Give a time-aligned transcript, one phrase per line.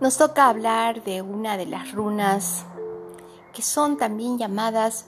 [0.00, 2.64] nos toca hablar de una de las runas
[3.54, 5.06] que son también llamadas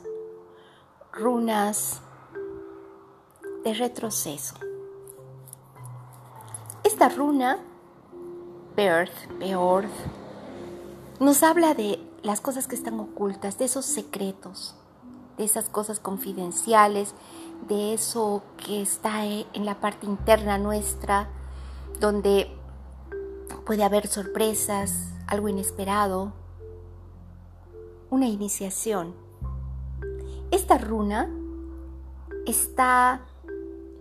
[1.12, 2.00] runas
[3.64, 4.54] de retroceso.
[6.84, 7.58] Esta runa,
[8.74, 9.90] Birth, Beorth,
[11.20, 14.74] nos habla de las cosas que están ocultas, de esos secretos,
[15.36, 17.14] de esas cosas confidenciales,
[17.68, 21.28] de eso que está en la parte interna nuestra,
[22.00, 22.57] donde
[23.68, 26.32] puede haber sorpresas, algo inesperado,
[28.08, 29.14] una iniciación.
[30.50, 31.28] Esta runa
[32.46, 33.26] está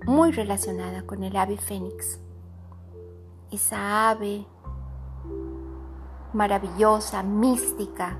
[0.05, 2.17] muy relacionada con el ave fénix,
[3.51, 4.47] esa ave
[6.31, 8.17] maravillosa, mística,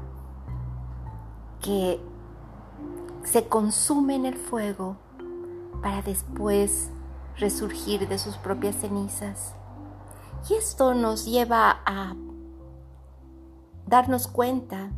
[1.62, 1.98] que
[3.24, 4.98] se consume en el fuego
[5.82, 6.92] para después
[7.38, 9.57] resurgir de sus propias cenizas.
[10.50, 12.16] Y esto nos lleva a
[13.86, 14.90] darnos cuenta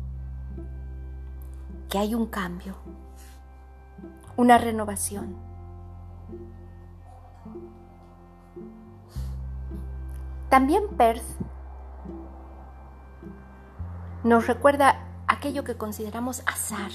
[1.88, 2.76] que hay un cambio,
[4.36, 5.36] una renovación.
[10.48, 11.24] También Perth
[14.24, 16.90] nos recuerda aquello que consideramos azar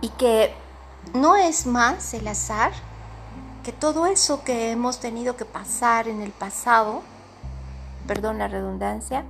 [0.00, 0.54] y que
[1.14, 2.72] no es más el azar
[3.64, 7.02] que todo eso que hemos tenido que pasar en el pasado,
[8.06, 9.24] perdón la redundancia,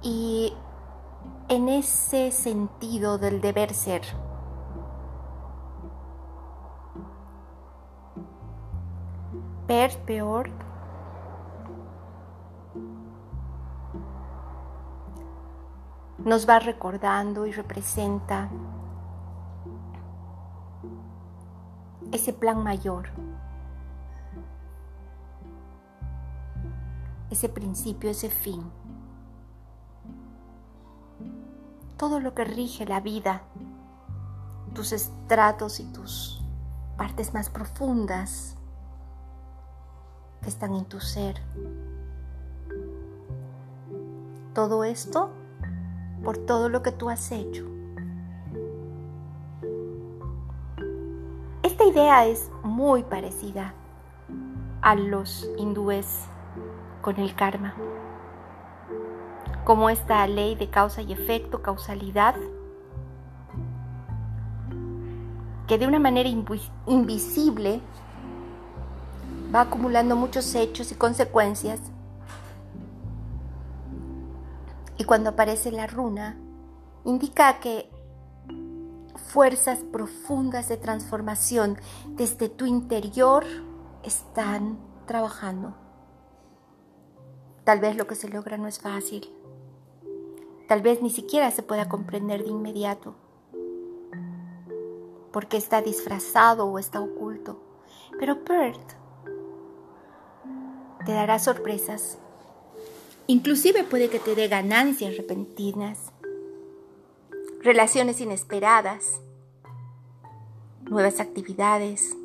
[0.00, 0.54] y
[1.48, 4.02] en ese sentido del deber ser.
[9.68, 10.50] Ver peor
[16.24, 18.48] nos va recordando y representa
[22.12, 23.08] ese plan mayor,
[27.30, 28.70] ese principio, ese fin.
[31.96, 33.42] Todo lo que rige la vida,
[34.74, 36.42] tus estratos y tus
[36.96, 38.56] partes más profundas
[40.42, 41.40] que están en tu ser.
[44.54, 45.30] Todo esto
[46.22, 47.71] por todo lo que tú has hecho.
[51.82, 53.74] Esta idea es muy parecida
[54.82, 56.26] a los hindúes
[57.00, 57.74] con el karma,
[59.64, 62.36] como esta ley de causa y efecto, causalidad,
[65.66, 66.28] que de una manera
[66.86, 67.80] invisible
[69.52, 71.80] va acumulando muchos hechos y consecuencias.
[74.98, 76.36] Y cuando aparece la runa,
[77.04, 77.91] indica que
[79.32, 83.46] fuerzas profundas de transformación desde tu interior
[84.02, 85.74] están trabajando.
[87.64, 89.32] Tal vez lo que se logra no es fácil.
[90.68, 93.14] Tal vez ni siquiera se pueda comprender de inmediato.
[95.32, 97.58] Porque está disfrazado o está oculto.
[98.18, 98.96] Pero Perth
[101.06, 102.18] te dará sorpresas
[103.28, 106.11] Inclusive puede que te dé ganancias repentinas,
[107.62, 109.20] relaciones inesperadas,
[110.82, 112.16] nuevas actividades,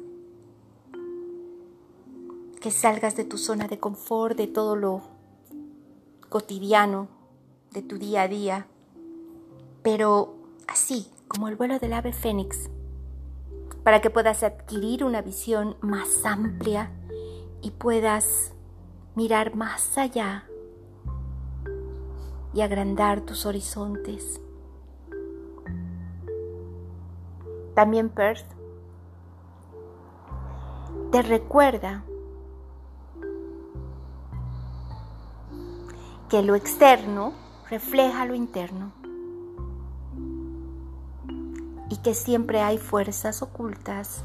[2.59, 5.03] que salgas de tu zona de confort, de todo lo
[6.29, 7.07] cotidiano,
[7.71, 8.67] de tu día a día,
[9.83, 10.33] pero
[10.67, 12.71] así como el vuelo del ave fénix,
[13.83, 16.91] para que puedas adquirir una visión más amplia
[17.61, 18.53] y puedas
[19.15, 20.45] mirar más allá
[22.55, 24.41] y agrandar tus horizontes.
[27.77, 28.47] También Perth
[31.11, 32.03] te recuerda
[36.27, 37.33] que lo externo
[37.69, 38.93] refleja lo interno
[41.91, 44.23] y que siempre hay fuerzas ocultas,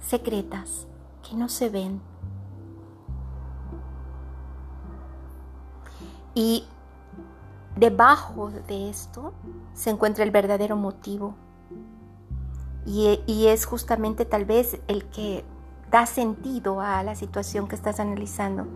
[0.00, 0.88] secretas,
[1.22, 2.00] que no se ven
[6.34, 6.64] Y
[7.76, 9.32] debajo de esto
[9.74, 11.36] se encuentra el verdadero motivo.
[12.86, 15.44] Y, es justamente tal vez el que
[15.90, 18.66] da sentido a la situación que estás analizando.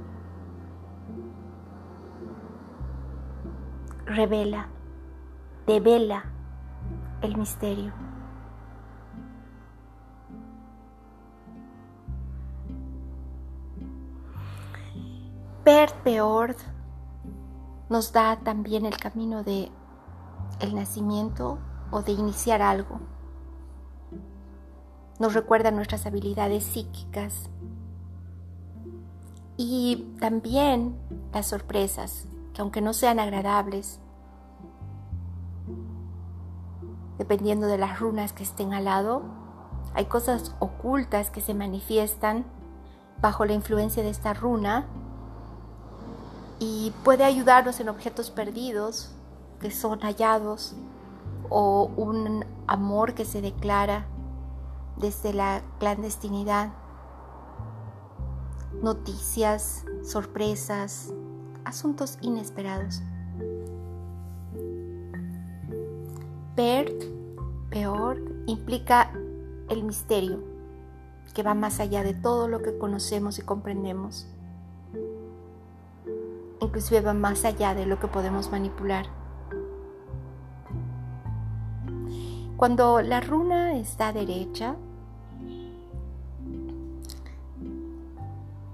[4.06, 4.68] Revela,
[5.66, 6.24] devela
[7.22, 7.92] el misterio.
[15.64, 16.54] Per peor
[17.88, 19.70] nos da también el camino de
[20.60, 21.58] el nacimiento
[21.90, 23.00] o de iniciar algo.
[25.18, 27.48] Nos recuerda nuestras habilidades psíquicas.
[29.56, 30.96] Y también
[31.32, 34.00] las sorpresas, que aunque no sean agradables,
[37.18, 39.22] dependiendo de las runas que estén al lado,
[39.94, 42.44] hay cosas ocultas que se manifiestan
[43.20, 44.86] bajo la influencia de esta runa
[46.58, 49.12] y puede ayudarnos en objetos perdidos
[49.60, 50.74] que son hallados
[51.48, 54.06] o un amor que se declara
[54.96, 56.72] desde la clandestinidad,
[58.82, 61.12] noticias, sorpresas,
[61.64, 63.02] asuntos inesperados.
[66.54, 66.92] Per,
[67.70, 69.10] peor, implica
[69.68, 70.54] el misterio
[71.34, 74.28] que va más allá de todo lo que conocemos y comprendemos.
[76.60, 79.23] Inclusive va más allá de lo que podemos manipular.
[82.64, 84.74] Cuando la runa está derecha,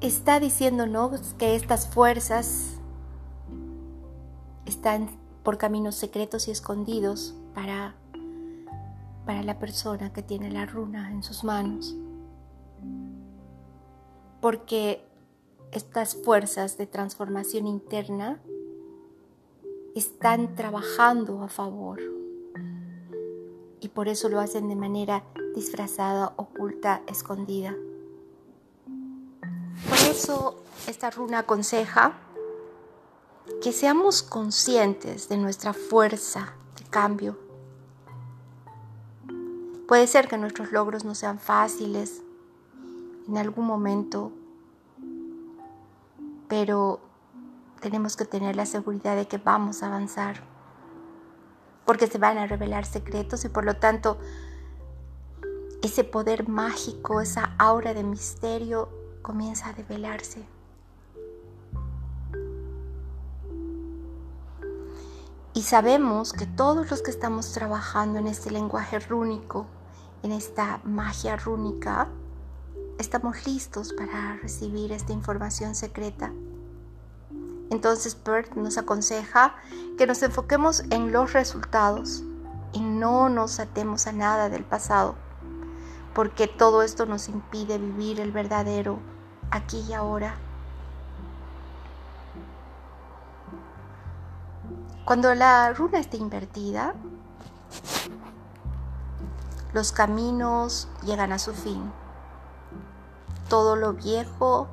[0.00, 2.78] está diciéndonos que estas fuerzas
[4.64, 5.10] están
[5.42, 7.96] por caminos secretos y escondidos para,
[9.26, 11.96] para la persona que tiene la runa en sus manos.
[14.40, 15.04] Porque
[15.72, 18.40] estas fuerzas de transformación interna
[19.96, 21.98] están trabajando a favor
[23.80, 25.24] y por eso lo hacen de manera
[25.54, 27.74] disfrazada, oculta, escondida.
[29.88, 32.14] Por eso esta runa aconseja
[33.62, 37.38] que seamos conscientes de nuestra fuerza de cambio.
[39.88, 42.22] Puede ser que nuestros logros no sean fáciles
[43.26, 44.32] en algún momento,
[46.48, 47.00] pero
[47.80, 50.49] tenemos que tener la seguridad de que vamos a avanzar
[51.90, 54.16] porque se van a revelar secretos y por lo tanto
[55.82, 58.88] ese poder mágico, esa aura de misterio
[59.22, 60.46] comienza a develarse.
[65.52, 69.66] Y sabemos que todos los que estamos trabajando en este lenguaje rúnico,
[70.22, 72.06] en esta magia rúnica,
[73.00, 76.32] estamos listos para recibir esta información secreta.
[77.70, 79.54] Entonces Bert nos aconseja
[79.96, 82.22] que nos enfoquemos en los resultados
[82.72, 85.14] y no nos atemos a nada del pasado,
[86.14, 88.98] porque todo esto nos impide vivir el verdadero
[89.50, 90.34] aquí y ahora.
[95.04, 96.94] Cuando la runa está invertida,
[99.72, 101.92] los caminos llegan a su fin.
[103.48, 104.68] Todo lo viejo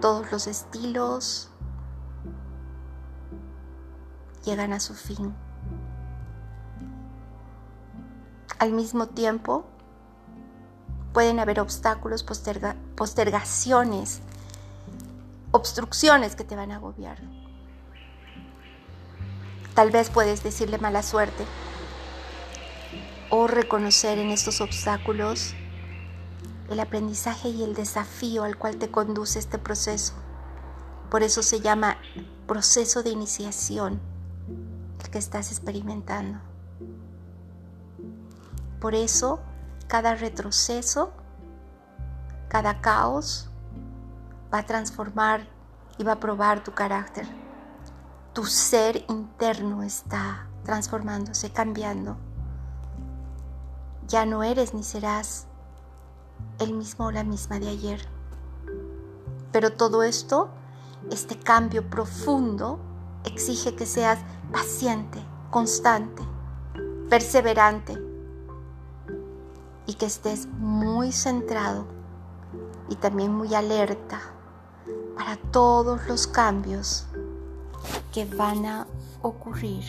[0.00, 1.48] todos los estilos
[4.44, 5.34] llegan a su fin.
[8.58, 9.66] Al mismo tiempo,
[11.12, 14.20] pueden haber obstáculos, postergaciones,
[15.50, 17.18] obstrucciones que te van a agobiar.
[19.74, 21.44] Tal vez puedes decirle mala suerte
[23.30, 25.54] o reconocer en estos obstáculos
[26.70, 30.14] el aprendizaje y el desafío al cual te conduce este proceso.
[31.10, 31.96] Por eso se llama
[32.46, 34.00] proceso de iniciación
[35.00, 36.38] el que estás experimentando.
[38.80, 39.40] Por eso
[39.88, 41.12] cada retroceso,
[42.48, 43.50] cada caos
[44.54, 45.48] va a transformar
[45.98, 47.26] y va a probar tu carácter.
[48.32, 52.16] Tu ser interno está transformándose, cambiando.
[54.06, 55.48] Ya no eres ni serás
[56.60, 58.00] el mismo o la misma de ayer.
[59.52, 60.50] Pero todo esto,
[61.10, 62.78] este cambio profundo,
[63.24, 64.18] exige que seas
[64.52, 66.22] paciente, constante,
[67.08, 67.98] perseverante
[69.86, 71.86] y que estés muy centrado
[72.88, 74.20] y también muy alerta
[75.16, 77.06] para todos los cambios
[78.12, 78.86] que van a
[79.22, 79.84] ocurrir.